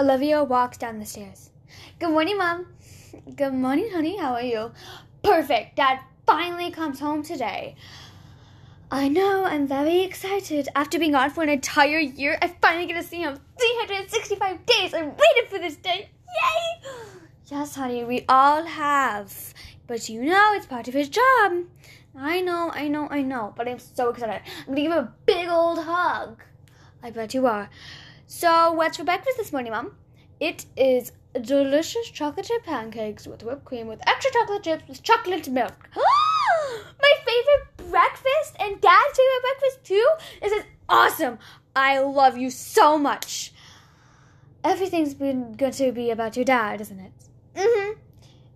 [0.00, 1.50] Olivia walks down the stairs.
[1.98, 2.68] Good morning, Mom.
[3.36, 4.16] Good morning, honey.
[4.16, 4.72] How are you?
[5.22, 5.76] Perfect.
[5.76, 7.76] Dad finally comes home today.
[8.90, 10.70] I know, I'm very excited.
[10.74, 13.38] After being gone for an entire year, I finally get to see him.
[13.58, 14.94] 365 days!
[14.94, 16.08] I waited for this day!
[16.26, 16.90] Yay!
[17.48, 19.52] Yes, honey, we all have.
[19.86, 21.66] But you know, it's part of his job.
[22.16, 23.52] I know, I know, I know.
[23.54, 24.40] But I'm so excited.
[24.66, 26.42] I'm gonna give him a big old hug.
[27.02, 27.68] I bet you are.
[28.32, 29.96] So, what's for breakfast this morning, Mom?
[30.38, 31.10] It is
[31.42, 35.88] delicious chocolate chip pancakes with whipped cream with extra chocolate chips with chocolate milk.
[35.96, 40.08] My favorite breakfast and Dad's favorite breakfast too.
[40.40, 41.40] This is awesome.
[41.74, 43.52] I love you so much.
[44.62, 47.12] Everything's been going to be about your dad, isn't it?
[47.56, 47.98] Mm-hmm.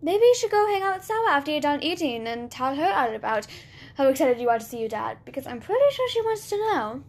[0.02, 2.92] Maybe you should go hang out with Sarah after you're done eating and tell her
[2.92, 3.48] all about
[3.96, 6.56] how excited you are to see your dad, because I'm pretty sure she wants to
[6.58, 7.02] know.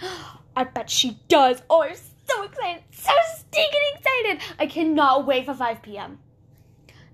[0.58, 1.62] I bet she does.
[1.70, 2.82] Oh, I'm so excited.
[2.90, 4.42] So stinking excited.
[4.58, 6.18] I cannot wait for 5 p.m.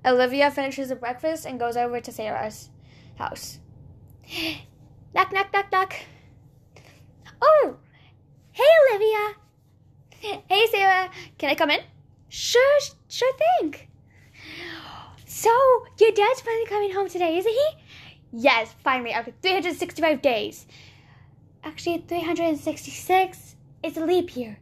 [0.02, 2.70] Olivia finishes her breakfast and goes over to Sarah's
[3.18, 3.58] house.
[5.14, 5.94] Knock, knock, knock, knock.
[7.42, 7.76] Oh,
[8.52, 9.34] hey, Olivia.
[10.48, 11.10] Hey, Sarah.
[11.36, 11.80] Can I come in?
[12.30, 12.78] Sure,
[13.08, 13.74] sure thing.
[15.26, 15.50] So,
[16.00, 17.68] your dad's finally coming home today, isn't he?
[18.32, 20.66] Yes, finally, after 365 days.
[21.66, 23.56] Actually, 366.
[23.82, 24.58] It's a leap year.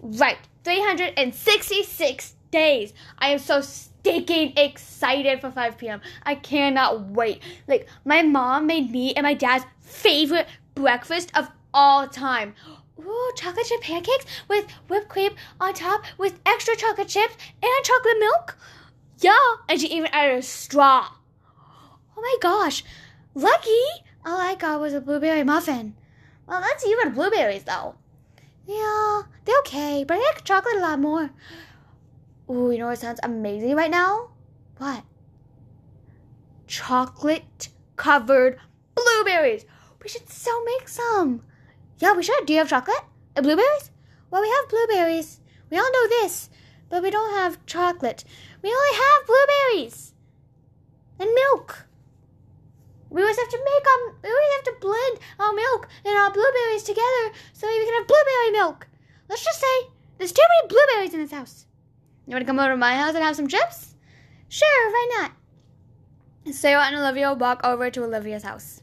[0.00, 2.92] Right, 366 days.
[3.18, 6.00] I am so stinking excited for 5 p.m.
[6.22, 7.42] I cannot wait.
[7.66, 12.54] Like, my mom made me and my dad's favorite breakfast of all time.
[13.00, 18.18] Ooh, chocolate chip pancakes with whipped cream on top with extra chocolate chips and chocolate
[18.20, 18.56] milk.
[19.18, 21.08] Yeah, and she even added a straw.
[22.16, 22.84] Oh my gosh,
[23.34, 23.84] lucky!
[24.24, 25.94] All I got was a blueberry muffin.
[26.46, 27.96] Well, that's even blueberries though.
[28.66, 31.30] Yeah, they're okay, but I like chocolate a lot more.
[32.50, 34.30] Ooh, you know what sounds amazing right now?
[34.78, 35.04] What?
[36.66, 38.58] Chocolate covered
[38.94, 39.64] blueberries.
[40.02, 41.42] We should so make some.
[41.98, 42.46] Yeah, we should.
[42.46, 43.04] Do you have chocolate
[43.36, 43.90] and blueberries?
[44.30, 45.40] Well, we have blueberries.
[45.70, 46.50] We all know this,
[46.88, 48.24] but we don't have chocolate.
[48.62, 50.14] We only have blueberries
[51.18, 51.86] and milk.
[53.12, 54.16] We always have to make um.
[54.22, 58.06] We always have to blend our milk and our blueberries together so we can have
[58.06, 58.88] blueberry milk.
[59.28, 61.66] Let's just say there's too many blueberries in this house.
[62.26, 63.94] You want to come over to my house and have some chips?
[64.48, 66.54] Sure, why not?
[66.54, 68.82] Sarah and Olivia walk over to Olivia's house.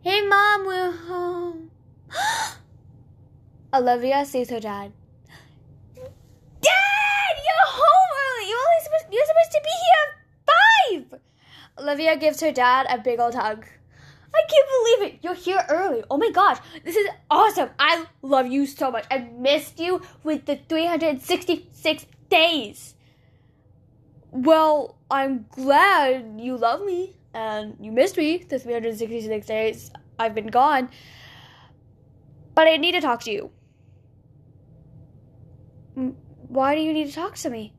[0.00, 1.70] Hey, Mom, we're home.
[3.74, 4.92] Olivia sees her dad.
[5.94, 8.48] Dad, you're home early.
[8.48, 9.83] You only supposed, you're supposed to be.
[11.84, 13.66] Olivia gives her dad a big old hug.
[14.34, 15.18] I can't believe it.
[15.22, 16.02] You're here early.
[16.10, 16.58] Oh my gosh.
[16.82, 17.68] This is awesome.
[17.78, 19.04] I love you so much.
[19.10, 22.94] I missed you with the 366 days.
[24.30, 30.46] Well, I'm glad you love me and you missed me the 366 days I've been
[30.46, 30.88] gone.
[32.54, 33.50] But I need to talk to you.
[36.48, 37.74] Why do you need to talk to me?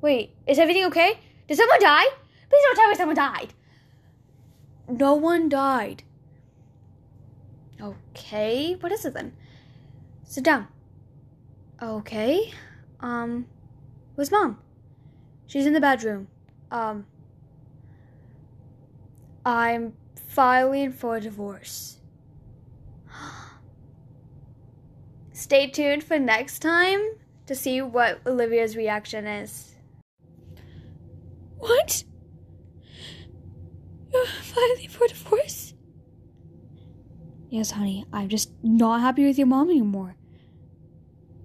[0.00, 1.20] Wait, is everything okay?
[1.46, 2.06] Did someone die?
[2.50, 3.54] Please don't tell me someone died.
[4.88, 6.02] No one died.
[7.80, 9.32] Okay, what is it then?
[10.24, 10.68] Sit down.
[11.80, 12.52] Okay.
[13.00, 13.46] Um,
[14.14, 14.58] where's mom?
[15.46, 16.28] She's in the bedroom.
[16.70, 17.06] Um,
[19.46, 19.94] I'm
[20.28, 21.98] filing for divorce.
[25.32, 27.00] Stay tuned for next time
[27.46, 29.74] to see what Olivia's reaction is.
[31.58, 32.04] What?
[34.60, 35.74] Filing for divorce?
[37.48, 38.04] Yes, honey.
[38.12, 40.16] I'm just not happy with your mom anymore.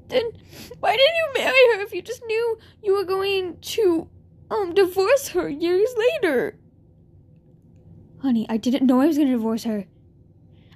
[0.09, 0.23] Then
[0.79, 4.09] why didn't you marry her if you just knew you were going to
[4.51, 6.59] um divorce her years later?
[8.21, 9.85] Honey, I didn't know I was going to divorce her.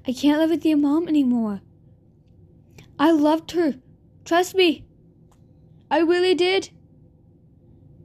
[0.08, 1.62] I can't live with your mom anymore.
[2.98, 3.76] I loved her.
[4.24, 4.86] Trust me.
[5.92, 6.70] I really did.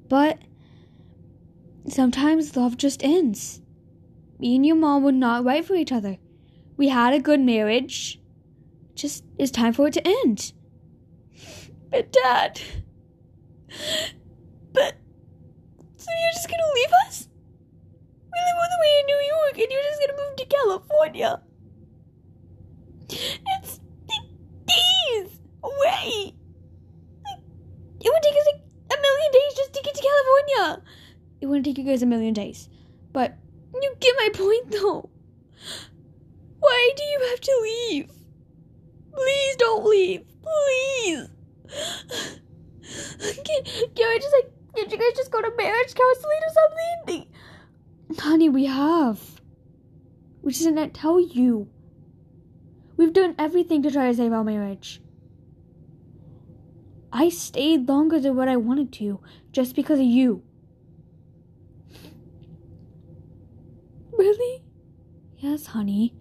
[0.08, 0.38] But
[1.86, 3.60] sometimes love just ends.
[4.44, 6.18] Me and your mom would not right for each other.
[6.76, 8.20] We had a good marriage.
[8.94, 10.52] Just it's time for it to end.
[11.90, 12.60] But dad.
[14.74, 14.96] But
[15.96, 17.26] so you're just gonna leave us?
[18.30, 21.42] We live all the way in New York and you're just gonna move to California.
[23.08, 23.80] It's
[24.66, 26.34] days away.
[27.98, 30.82] It would take us like a million days just to get to California.
[31.40, 32.68] It wouldn't take you guys a million days.
[33.10, 33.38] But
[33.82, 35.10] you get my point though.
[36.60, 38.10] Why do you have to leave?
[39.12, 40.24] Please don't leave.
[40.42, 41.28] Please.
[43.18, 47.26] Can, can I just like can you guys just go to marriage counseling or something?
[48.18, 49.20] Honey, we have.
[50.42, 51.68] We just didn't tell you.
[52.96, 55.00] We've done everything to try to save our marriage.
[57.12, 59.20] I stayed longer than what I wanted to
[59.52, 60.42] just because of you.
[64.16, 64.62] Really?
[65.38, 66.14] Yes, honey.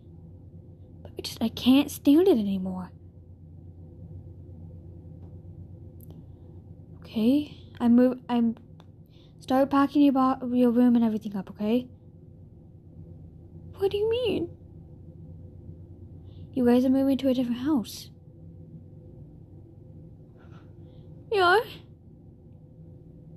[1.02, 2.92] But I just I can't stand it anymore.
[7.02, 8.20] Okay, I move.
[8.28, 8.56] I'm
[9.40, 11.50] start packing your bo- your room and everything up.
[11.52, 11.88] Okay.
[13.78, 14.50] What do you mean?
[16.54, 18.10] You guys are moving to a different house.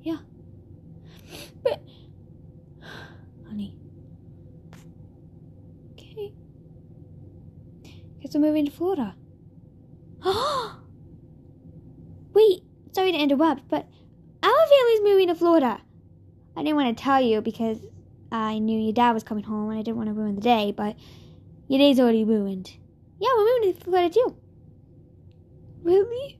[0.02, 0.18] Yeah.
[1.62, 1.80] But
[3.48, 3.76] honey.
[6.16, 6.32] Okay.
[8.20, 9.14] Guess we're moving to Florida.
[12.32, 13.86] Wait, sorry to interrupt, but
[14.42, 15.80] our family's moving to Florida.
[16.56, 17.78] I didn't want to tell you because
[18.32, 20.72] I knew your dad was coming home and I didn't want to ruin the day,
[20.74, 20.96] but
[21.68, 22.74] your day's already ruined.
[23.20, 24.36] Yeah, we're moving to Florida too.
[25.82, 26.38] Really?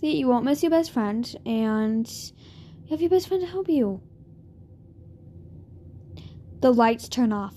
[0.00, 3.68] See, you won't miss your best friend, and you have your best friend to help
[3.68, 4.02] you.
[6.60, 7.54] The lights turn off.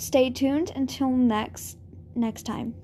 [0.00, 1.76] Stay tuned until next
[2.14, 2.74] next time.